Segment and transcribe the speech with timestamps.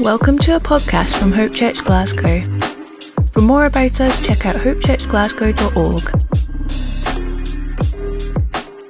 [0.00, 2.40] Welcome to a podcast from Hope Church Glasgow.
[3.32, 6.02] For more about us, check out hopechurchglasgow.org.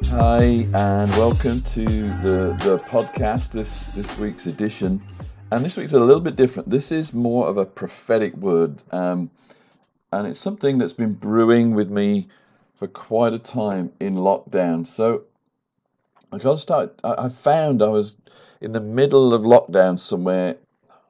[0.07, 0.43] Hi,
[0.73, 5.03] and welcome to the, the podcast, this, this week's edition.
[5.51, 6.71] And this week's a little bit different.
[6.71, 8.81] This is more of a prophetic word.
[8.93, 9.33] Um,
[10.13, 12.29] and it's something that's been brewing with me
[12.77, 14.87] for quite a time in lockdown.
[14.87, 15.25] So
[16.31, 17.01] I got to start.
[17.03, 18.15] I, I found I was
[18.61, 20.55] in the middle of lockdown somewhere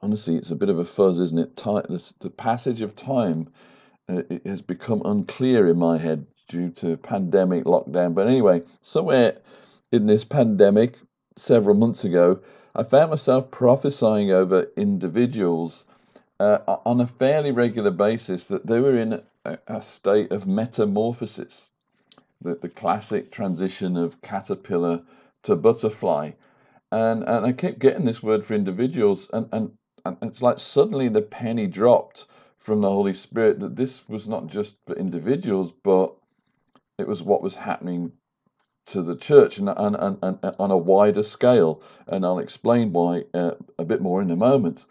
[0.01, 1.55] honestly, it's a bit of a fuzz, isn't it?
[1.55, 3.49] The, the passage of time
[4.09, 8.13] uh, has become unclear in my head due to pandemic lockdown.
[8.13, 9.37] But anyway, somewhere
[9.91, 10.97] in this pandemic,
[11.37, 12.41] several months ago,
[12.75, 15.85] I found myself prophesying over individuals
[16.39, 21.69] uh, on a fairly regular basis that they were in a, a state of metamorphosis,
[22.41, 25.03] the, the classic transition of caterpillar
[25.43, 26.31] to butterfly.
[26.91, 29.71] And, and I kept getting this word for individuals, and, and
[30.05, 34.47] and it's like suddenly the penny dropped from the Holy Spirit that this was not
[34.47, 36.13] just for individuals, but
[36.97, 38.11] it was what was happening
[38.87, 41.81] to the church and, and, and, and on a wider scale.
[42.07, 44.85] And I'll explain why uh, a bit more in a moment.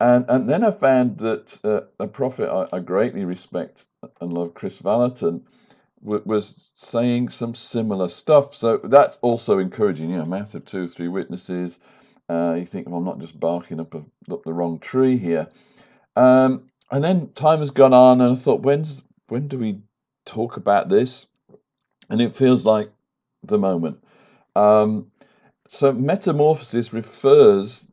[0.00, 3.86] And, and then I found that uh, a prophet I, I, greatly respect
[4.20, 5.42] and love, Kris Vallotton,
[6.04, 8.54] w- was saying some similar stuff.
[8.54, 10.10] So that's also encouraging.
[10.10, 11.78] You know, massive two or three witnesses,
[12.28, 15.48] uh, you think, well, I'm not just barking up, a, up the wrong tree here.
[16.16, 19.80] Um, and then time has gone on, and I thought, when's when do we
[20.24, 21.26] talk about this?
[22.10, 22.90] And it feels like
[23.42, 24.02] the moment.
[24.54, 25.10] Um,
[25.68, 27.88] so metamorphosis refers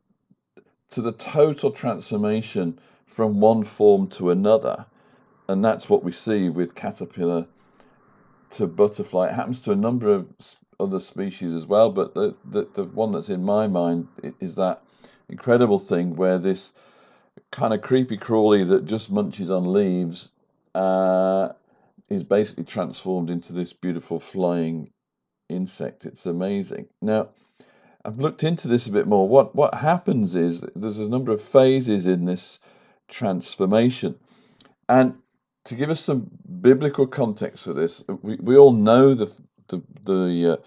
[0.91, 4.85] to the total transformation from one form to another,
[5.49, 7.47] and that's what we see with caterpillar
[8.51, 9.27] to butterfly.
[9.27, 10.27] It happens to a number of
[10.79, 14.07] other species as well, but the, the, the one that's in my mind
[14.39, 14.83] is that
[15.29, 16.73] incredible thing where this
[17.51, 20.31] kind of creepy crawly that just munches on leaves
[20.75, 21.49] uh,
[22.09, 24.91] is basically transformed into this beautiful flying
[25.49, 26.05] insect.
[26.05, 26.87] It's amazing.
[27.01, 27.29] Now,
[28.05, 29.27] I've looked into this a bit more.
[29.27, 32.59] What what happens is there's a number of phases in this
[33.07, 34.15] transformation,
[34.89, 35.15] and
[35.65, 36.29] to give us some
[36.61, 39.33] biblical context for this, we, we all know the
[39.69, 40.57] the the uh,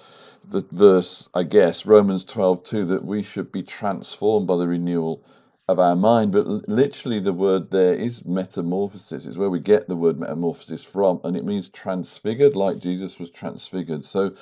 [0.49, 5.25] the verse, I guess, Romans 12, 2, that we should be transformed by the renewal
[5.69, 6.33] of our mind.
[6.33, 11.21] But literally, the word there is metamorphosis, is where we get the word metamorphosis from,
[11.25, 14.05] and it means transfigured, like Jesus was transfigured.
[14.05, 14.35] So,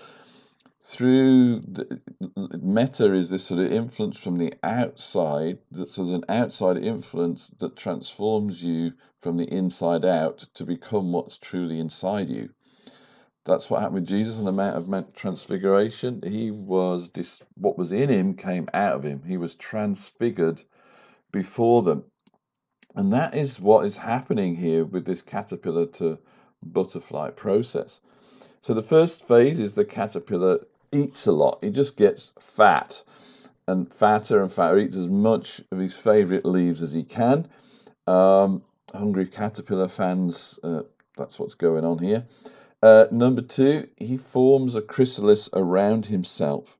[0.82, 2.00] through the,
[2.62, 5.58] meta is this sort of influence from the outside.
[5.74, 8.92] So, there's an outside influence that transforms you
[9.22, 12.50] from the inside out to become what's truly inside you.
[13.44, 16.22] That's what happened with Jesus on the Mount of Transfiguration.
[16.26, 19.22] He was dis- what was in him came out of him.
[19.22, 20.62] He was transfigured
[21.30, 22.04] before them.
[22.94, 26.18] And that is what is happening here with this caterpillar to
[26.62, 28.00] butterfly process.
[28.62, 30.60] So the first phase is the caterpillar
[30.90, 31.58] eats a lot.
[31.62, 33.02] He just gets fat
[33.66, 37.48] and fatter and fatter, eats as much of his favorite leaves as he can.
[38.06, 38.62] Um,
[38.94, 40.82] hungry caterpillar fans, uh,
[41.16, 42.26] that's what's going on here.
[42.84, 46.76] Uh, number two, he forms a chrysalis around himself.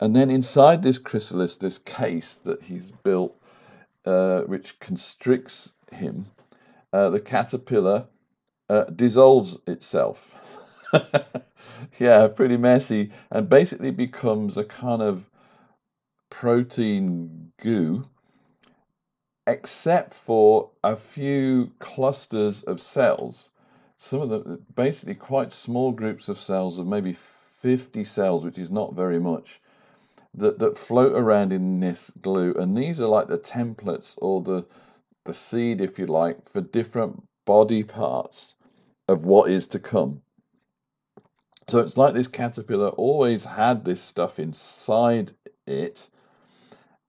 [0.00, 3.40] And then inside this chrysalis, this case that he's built,
[4.04, 6.26] uh, which constricts him,
[6.92, 8.08] uh, the caterpillar
[8.68, 10.34] uh, dissolves itself.
[12.00, 15.30] yeah, pretty messy, and basically becomes a kind of
[16.28, 18.04] protein goo,
[19.46, 23.52] except for a few clusters of cells
[24.02, 28.70] some of the basically quite small groups of cells of maybe 50 cells, which is
[28.70, 29.60] not very much,
[30.32, 32.54] that, that float around in this glue.
[32.54, 34.66] And these are like the templates or the,
[35.26, 38.54] the seed, if you like, for different body parts
[39.06, 40.22] of what is to come.
[41.68, 45.32] So it's like this caterpillar always had this stuff inside
[45.66, 46.08] it,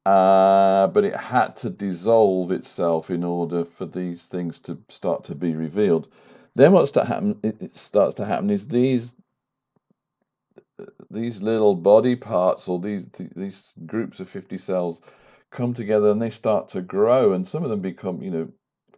[0.05, 5.35] uh, but it had to dissolve itself in order for these things to start to
[5.35, 6.09] be revealed.
[6.55, 9.15] Then what start happen, it starts to happen is these
[11.09, 13.05] these little body parts or these
[13.35, 15.01] these groups of 50 cells
[15.49, 18.49] come together and they start to grow and some of them become you know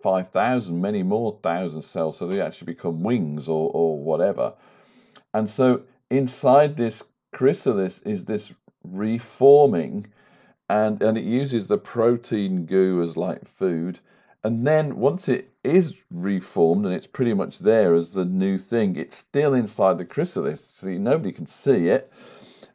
[0.02, 4.54] 5000 many more thousand cells so they actually become wings or or whatever.
[5.34, 8.54] And so inside this chrysalis is this
[8.84, 10.08] reforming
[10.70, 14.00] and and it uses the protein goo as like food.
[14.44, 18.96] And then once it is reformed and it's pretty much there as the new thing,
[18.96, 22.12] it's still inside the chrysalis, so nobody can see it.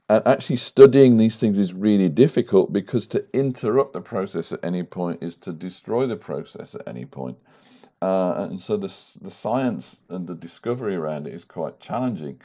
[0.08, 4.82] And actually, studying these things is really difficult because to interrupt the process at any
[4.82, 7.36] point is to destroy the process at any point.
[8.00, 8.86] Uh, and so the,
[9.20, 12.40] the science and the discovery around it is quite challenging.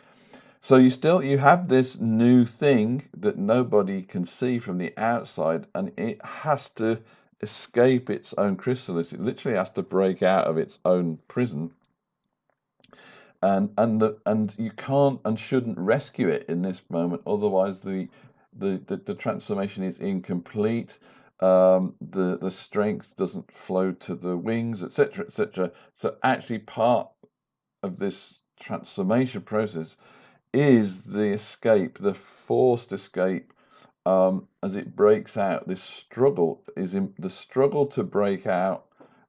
[0.60, 5.68] So you still you have this new thing that nobody can see from the outside,
[5.75, 7.00] and it has to
[7.44, 9.13] escape its own chrysalis.
[9.13, 11.72] It literally has to break out of its own prison,
[13.42, 17.22] and and the, and you can't and shouldn't rescue it in this moment.
[17.28, 18.07] Otherwise, the
[18.57, 20.98] the the, the transformation is incomplete.
[21.42, 25.72] Um, the the strength doesn't flow to the wings, etc., etc.
[25.94, 27.10] So actually, part
[27.84, 29.98] of this transformation process
[30.54, 33.51] is the escape, the forced escape,
[34.06, 35.68] um, as it breaks out.
[35.68, 38.86] This struggle is in, the struggle to break out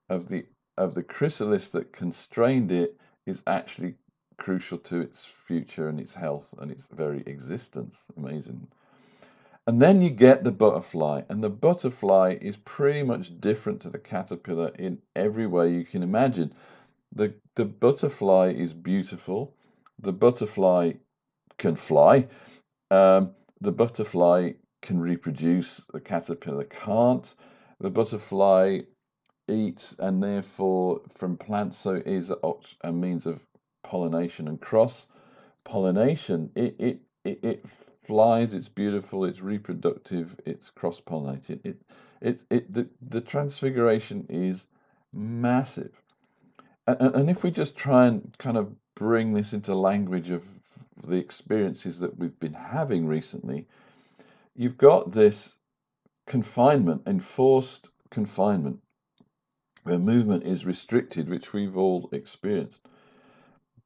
[0.09, 3.94] of the of the chrysalis that constrained it is actually
[4.37, 8.06] crucial to its future and its health and its very existence.
[8.17, 8.67] Amazing.
[9.67, 13.99] And then you get the butterfly, and the butterfly is pretty much different to the
[13.99, 16.53] caterpillar in every way you can imagine.
[17.12, 19.55] The, the butterfly is beautiful.
[20.00, 20.94] The butterfly
[21.56, 22.27] can fly.
[22.91, 23.31] Um,
[23.61, 24.53] the butterfly
[24.84, 27.34] can reproduce, the caterpillar can't.
[27.81, 28.81] The butterfly
[29.48, 32.32] eats and therefore from plants, so is
[32.82, 33.44] a means of
[33.82, 35.06] pollination and cross
[35.64, 36.50] pollination.
[36.54, 41.64] It, it, it, it flies, it's beautiful, it's reproductive, it's cross pollinated.
[41.64, 41.81] It,
[42.20, 44.66] it, it, the, the transfiguration is
[45.12, 46.02] massive.
[46.86, 50.46] And, and if we just try and kind of bring this into language of
[51.06, 53.66] the experiences that we've been having recently,
[54.55, 55.59] you've got this
[56.27, 58.81] confinement, enforced confinement,
[59.83, 62.87] where movement is restricted, which we've all experienced.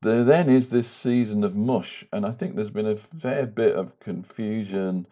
[0.01, 3.75] There then is this season of mush, and I think there's been a fair bit
[3.75, 5.07] of confusion,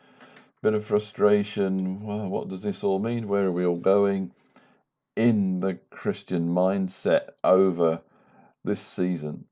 [0.63, 2.01] bit of frustration.
[2.01, 3.27] What does this all mean?
[3.27, 4.33] Where are we all going?
[5.17, 8.01] In the Christian mindset over
[8.65, 9.47] this season.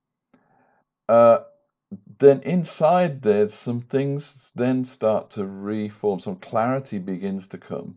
[1.08, 1.38] Uh,
[2.18, 7.96] then inside there, some things then start to reform, some clarity begins to come.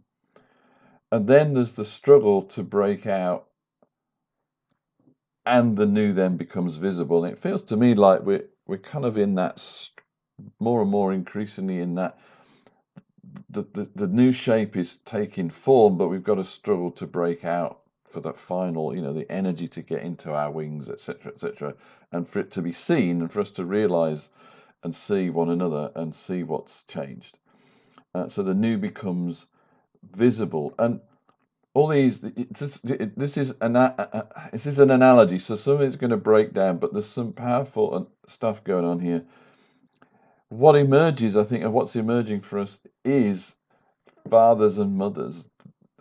[1.11, 3.47] And then there's the struggle to break out,
[5.45, 7.23] and the new then becomes visible.
[7.23, 9.59] And it feels to me like we're, we're kind of in that
[10.59, 12.19] more and more increasingly in that
[13.49, 17.45] the, the, the new shape is taking form, but we've got to struggle to break
[17.45, 21.75] out for that final, you know, the energy to get into our wings, etc., etc.,
[22.11, 24.29] and for it to be seen and for us to realize
[24.83, 27.37] and see one another and see what's changed.
[28.15, 29.47] Uh, so the new becomes
[30.03, 31.01] visible, and
[31.73, 32.21] all these.
[32.21, 33.73] This, this is an
[34.51, 35.37] this is an analogy.
[35.37, 38.85] So some of it's going to break down, but there's some powerful uh, stuff going
[38.85, 39.23] on here.
[40.49, 43.55] What emerges, I think, of what's emerging for us is
[44.29, 45.49] fathers and mothers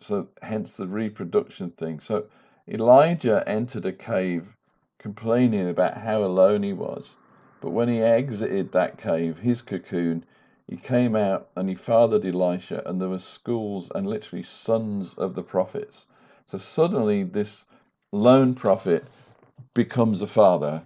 [0.00, 2.00] so hence the reproduction thing.
[2.00, 2.26] So
[2.69, 4.56] Elijah entered a cave
[4.98, 7.16] complaining about how alone he was.
[7.60, 10.25] But when he exited that cave, his cocoon,
[10.66, 15.34] he came out and he fathered Elisha, and there were schools and literally sons of
[15.34, 16.06] the prophets.
[16.46, 17.64] So suddenly, this
[18.12, 19.04] lone prophet
[19.75, 20.82] becomes a father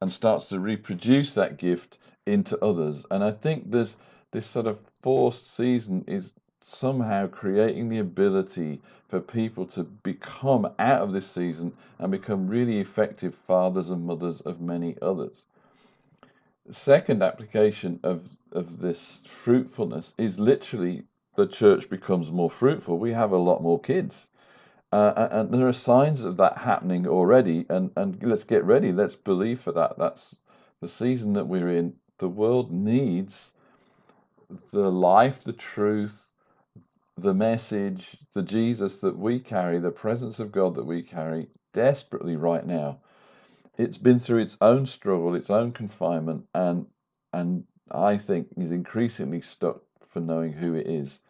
[0.00, 3.06] and starts to reproduce that gift into others.
[3.10, 3.96] And I think there's
[4.32, 11.02] this sort of forced season is somehow creating the ability for people to become out
[11.02, 15.46] of this season and become really effective fathers and mothers of many others.
[16.66, 21.04] The second application of, of this fruitfulness is literally
[21.34, 22.98] the church becomes more fruitful.
[22.98, 24.30] We have a lot more kids.
[24.92, 27.66] Uh, and there are signs of that happening already.
[27.68, 28.92] And, and let's get ready.
[28.92, 29.98] Let's believe for that.
[29.98, 30.36] That's
[30.80, 31.94] the season that we're in.
[32.18, 33.54] The world needs
[34.72, 36.31] the life, the truth,
[37.16, 42.36] the message, the Jesus that we carry, the presence of God that we carry desperately
[42.36, 43.00] right now.
[43.76, 46.86] It's been through its own struggle, its own confinement, and
[47.32, 51.20] and I think is increasingly stuck for knowing who it is.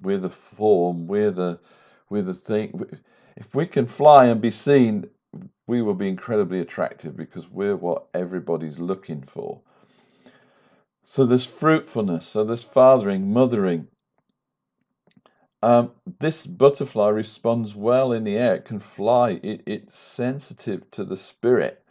[0.00, 1.58] We're the form, we're the
[2.08, 2.82] we're the thing.
[3.36, 5.08] If we can fly and be seen,
[5.66, 9.60] we will be incredibly attractive because we're what everybody's looking for.
[11.04, 13.88] So there's fruitfulness, so there's fathering, mothering,
[15.62, 18.56] um, this butterfly responds well in the air.
[18.56, 19.40] It can fly.
[19.42, 21.82] It, it's sensitive to the spirit.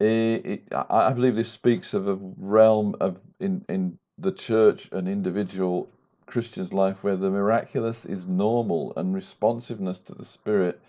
[0.00, 5.08] It, it, I believe this speaks of a realm of in in the church, and
[5.08, 5.88] individual
[6.26, 10.80] Christian's life where the miraculous is normal and responsiveness to the spirit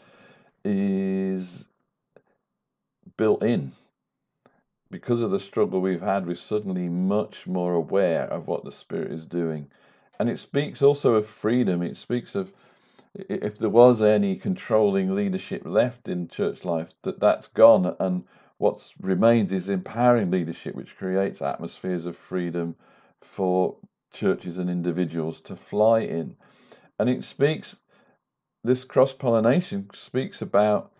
[0.66, 1.68] is
[3.18, 3.72] built in.
[4.92, 9.12] because of the struggle we've had, we're suddenly much more aware of what the Spirit
[9.12, 9.68] is doing.
[10.20, 11.82] And it speaks also of freedom.
[11.82, 12.54] It speaks of
[13.14, 18.24] if there was any controlling leadership left in church life, that that's gone, and
[18.58, 22.76] what remains is empowering leadership, which creates atmospheres of freedom
[23.22, 23.78] for
[24.12, 26.36] churches and individuals to fly in.
[27.00, 27.80] And it speaks,
[28.64, 30.92] this cross pollination speaks about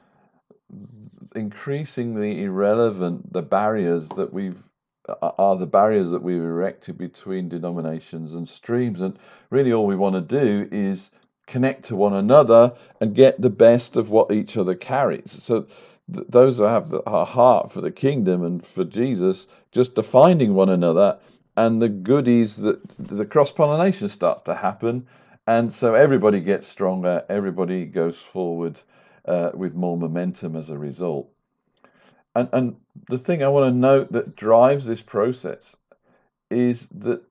[1.36, 4.62] increasingly irrelevant the barriers that we've
[5.22, 9.02] are the barriers that we've erected between denominations and streams.
[9.02, 9.18] And
[9.50, 11.12] really all we want to do is
[11.48, 15.32] connect to one another and get the best of what each other carries.
[15.44, 15.68] So
[16.14, 20.54] th- those who have the, a heart for the kingdom and for jesus just defining
[20.54, 21.20] one another
[21.56, 25.08] and the goodies that the cross pollination starts to happen.
[25.48, 28.80] And so everybody gets stronger everybody goes forward
[29.26, 31.30] uh, with more momentum as a result.
[32.38, 32.76] And, and
[33.10, 35.76] the thing I want to note that drives this process
[36.52, 37.24] is that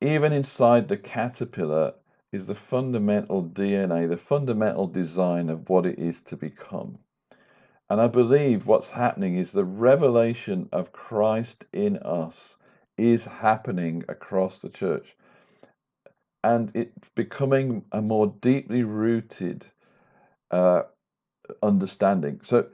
[0.00, 1.94] even inside the caterpillar
[2.32, 6.98] is the fundamental DNA, the fundamental design of what it is to become.
[7.88, 12.56] And I believe what's happening is the revelation of Christ in us
[12.98, 15.16] is happening across the church.
[16.42, 19.66] And it's becoming a more deeply rooted
[20.50, 20.82] uh,
[21.62, 22.40] understanding.
[22.42, 22.66] So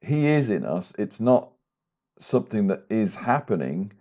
[0.00, 0.92] He is in us.
[0.98, 1.50] It's not
[2.18, 3.92] something that is happening.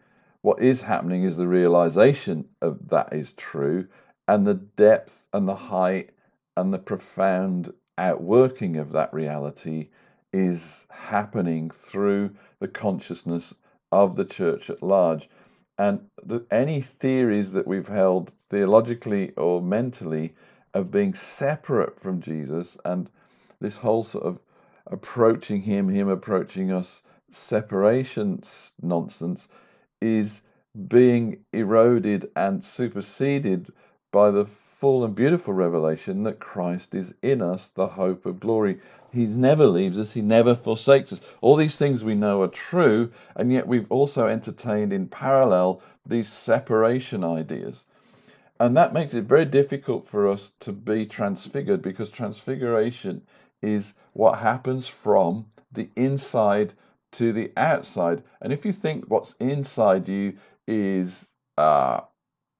[0.41, 3.87] What is happening is the realization of that is true,
[4.27, 6.11] and the depth and the height
[6.55, 9.89] and the profound outworking of that reality
[10.33, 13.55] is happening through the consciousness
[13.91, 15.29] of the church at large.
[15.79, 20.35] And the, any theories that we've held theologically or mentally
[20.73, 23.09] of being separate from Jesus and
[23.59, 24.39] this whole sort of
[24.91, 28.41] approaching him, him approaching us, separation
[28.81, 29.49] nonsense
[30.01, 30.41] is
[30.87, 33.71] being eroded and superseded
[34.11, 38.79] by the full and beautiful revelation that Christ is in us, the hope of glory.
[39.11, 41.21] He never leaves us, He never forsakes us.
[41.41, 46.31] All these things we know are true, and yet we've also entertained in parallel these
[46.31, 47.83] separation ideas.
[48.59, 53.21] And that makes it very difficult for us to be transfigured because transfiguration
[53.61, 56.73] is what happens from the inside
[57.11, 58.23] to the outside.
[58.41, 60.37] And if you think what's inside you
[60.67, 62.01] is uh,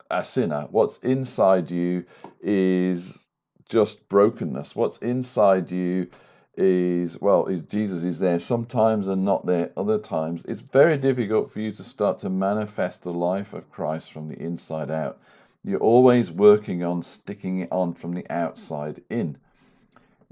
[0.10, 2.06] a sinner, what's inside you
[2.42, 3.28] is
[3.70, 6.10] just brokenness, what's inside you
[6.56, 11.52] is well is jesus is there sometimes and not there other times it's very difficult
[11.52, 15.20] for you to start to manifest the life of christ from the inside out
[15.68, 19.38] you're always working on sticking it on from the outside in.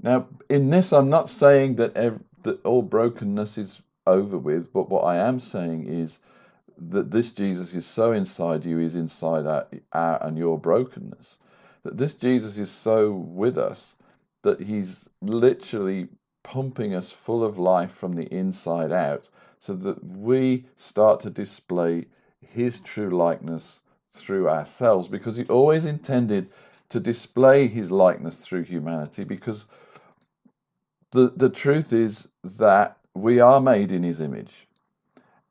[0.02, 4.88] Now, in this, I'm not saying that, every, that all brokenness is over with, but
[4.88, 6.20] what I am saying is
[6.78, 11.38] that this Jesus is so inside you, is inside out, out and your brokenness.
[11.82, 13.96] That this Jesus is so with us
[14.42, 16.08] that he's literally
[16.44, 22.04] pumping us full of life from the inside out so that we start to display
[22.40, 26.48] his true likeness through ourselves because he always intended
[26.88, 29.66] to display his likeness through humanity because
[31.16, 34.68] the, the truth is that we are made in his image.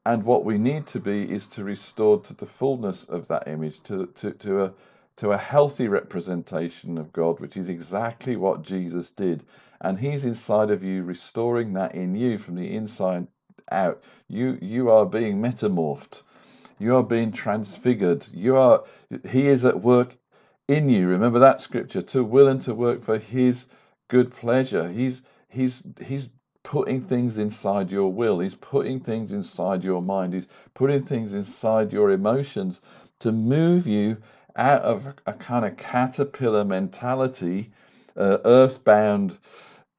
[0.05, 3.81] And what we need to be is to restore to the fullness of that image,
[3.81, 4.73] to, to, to, a,
[5.17, 9.43] to a healthy representation of God, which is exactly what Jesus did.
[9.81, 13.27] And he's inside of you, restoring that in you from the inside
[13.71, 14.03] out.
[14.27, 16.21] You, you are being metamorphed
[16.77, 18.27] you are being transfigured.
[18.33, 18.83] You are
[19.29, 20.17] he is at work
[20.67, 21.07] in you.
[21.07, 23.65] Remember that scripture, to will and to work for his
[24.07, 24.89] good pleasure.
[24.89, 25.21] He's
[25.55, 26.29] he's he's
[26.63, 28.39] putting things inside your will.
[28.39, 30.33] He's putting things inside your mind.
[30.33, 32.81] He's putting things inside your emotions
[33.19, 34.17] to move you
[34.55, 37.71] out of a kind of caterpillar mentality,
[38.17, 39.37] uh, earthbound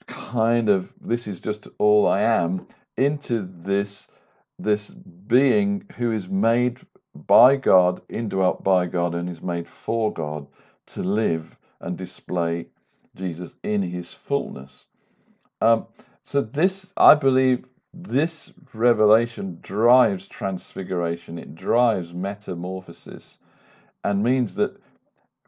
[0.07, 4.09] kind of this is just all I am, into this
[4.59, 6.81] this being who is made
[7.15, 10.47] by God, indwelt by God, and is made for God
[10.87, 12.67] to live and display
[13.15, 14.89] Jesus in his fullness.
[15.61, 15.87] Um,
[16.23, 23.39] so, this, I believe, this revelation drives transfiguration, it drives metamorphosis,
[24.05, 24.77] and means that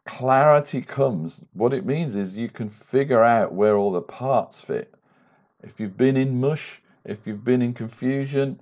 [0.05, 1.43] clarity comes.
[1.53, 4.93] What it means is you can figure out where all the parts fit.
[5.61, 8.59] If you've been in mush, if you've been in confusion,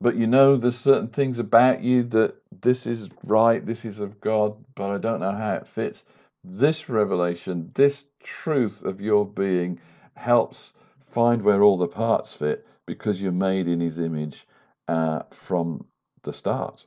[0.00, 4.20] but you know there's certain things about you that this is right, this is of
[4.20, 6.04] God, but I don't know how it fits.
[6.42, 9.78] This revelation, this truth of your being
[10.14, 10.72] helps
[11.08, 14.46] find where all the parts fit because you're made in his image
[14.88, 15.84] uh, from
[16.22, 16.86] the start.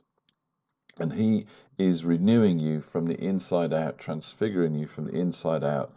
[0.98, 1.46] And He
[1.78, 5.94] is renewing you from the inside out, transfiguring you from the inside out,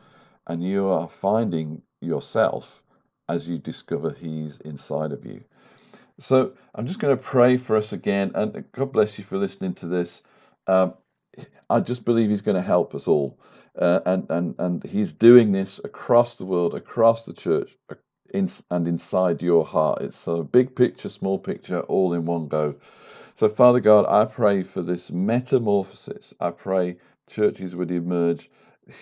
[0.48, 2.82] and you are finding yourself
[3.28, 5.44] as you discover He's inside of you.
[6.20, 9.74] So I'm just going to pray for us again, and God bless you for listening
[9.76, 10.24] to this.
[10.66, 10.94] Um,
[11.70, 13.38] I just believe He's going to help us all,
[13.78, 17.78] uh, and and and He's doing this across the world, across the church,
[18.36, 20.02] in, and inside your heart.
[20.02, 22.76] It's a big picture, small picture, all in one go.
[23.36, 26.34] So, Father God, I pray for this metamorphosis.
[26.40, 28.50] I pray churches would emerge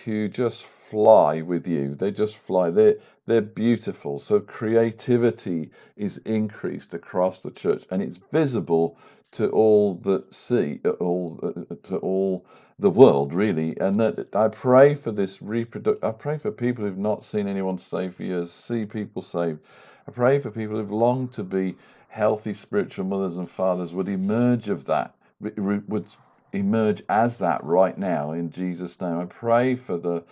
[0.04, 1.94] who just fly with you.
[1.94, 2.70] They just fly.
[2.70, 4.18] They're they're beautiful.
[4.18, 8.98] So creativity is increased across the church, and it's visible
[9.32, 12.46] to all that see, uh, all uh, uh, to all
[12.78, 13.78] the world, really.
[13.80, 16.04] And that I pray for this reproduct.
[16.04, 19.60] I pray for people who've not seen anyone saved for years, see people saved.
[20.06, 21.76] I pray for people who've longed to be
[22.08, 26.06] healthy spiritual mothers and fathers would emerge of that, would
[26.54, 29.18] emerge as that right now in Jesus' name.
[29.18, 30.24] I pray for the,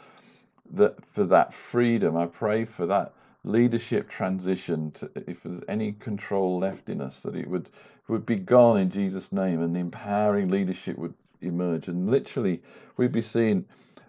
[0.70, 2.16] the for that freedom.
[2.16, 3.14] I pray for that
[3.44, 7.70] leadership transition to if there's any control left in us that it would
[8.08, 12.62] would be gone in Jesus name and empowering leadership would emerge and literally
[12.96, 13.64] we'd be seeing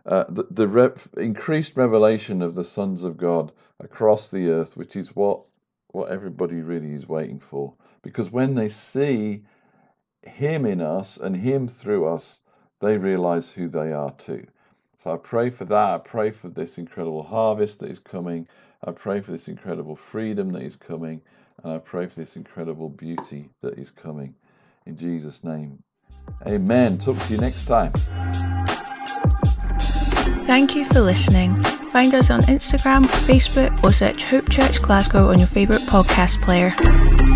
[0.05, 4.95] uh, the, the re- increased revelation of the sons of God across the earth which
[4.95, 5.41] is what
[5.93, 9.43] what everybody really is waiting for because when they see
[10.25, 12.41] him in us and Him through us,
[12.79, 14.45] they realize who they are too.
[14.97, 15.93] So I pray for that.
[15.93, 18.47] I pray for this incredible harvest that is coming.
[18.85, 21.21] I pray for this incredible freedom that is coming.
[21.63, 24.33] And I pray for this incredible beauty that is coming.
[24.85, 25.81] In Jesus' name.
[26.47, 26.97] Amen.
[26.97, 27.91] Talk to you next time.
[30.43, 31.61] Thank you for listening.
[31.91, 37.32] Find us on Instagram, Facebook, or search Hope Church Glasgow on your favourite podcast player.